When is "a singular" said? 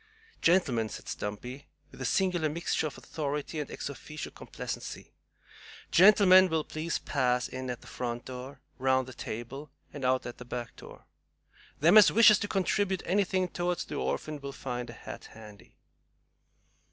2.01-2.49